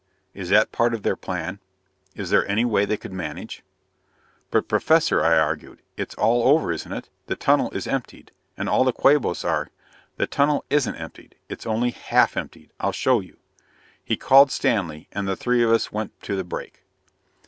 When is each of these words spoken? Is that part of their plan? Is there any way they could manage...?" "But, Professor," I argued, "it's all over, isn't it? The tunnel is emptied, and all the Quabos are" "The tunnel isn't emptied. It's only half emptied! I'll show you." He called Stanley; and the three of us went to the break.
Is 0.33 0.49
that 0.49 0.71
part 0.71 0.95
of 0.95 1.03
their 1.03 1.15
plan? 1.15 1.59
Is 2.15 2.31
there 2.31 2.43
any 2.47 2.65
way 2.65 2.85
they 2.85 2.97
could 2.97 3.13
manage...?" 3.13 3.61
"But, 4.49 4.67
Professor," 4.67 5.23
I 5.23 5.37
argued, 5.37 5.83
"it's 5.95 6.15
all 6.15 6.41
over, 6.47 6.71
isn't 6.71 6.91
it? 6.91 7.07
The 7.27 7.35
tunnel 7.35 7.69
is 7.69 7.85
emptied, 7.85 8.31
and 8.57 8.67
all 8.67 8.83
the 8.83 8.93
Quabos 8.93 9.45
are" 9.45 9.69
"The 10.17 10.25
tunnel 10.25 10.65
isn't 10.71 10.95
emptied. 10.95 11.35
It's 11.49 11.67
only 11.67 11.91
half 11.91 12.35
emptied! 12.35 12.71
I'll 12.79 12.91
show 12.91 13.19
you." 13.19 13.37
He 14.03 14.17
called 14.17 14.49
Stanley; 14.51 15.07
and 15.11 15.27
the 15.27 15.35
three 15.35 15.61
of 15.61 15.69
us 15.69 15.91
went 15.91 16.19
to 16.23 16.35
the 16.35 16.43
break. 16.43 16.83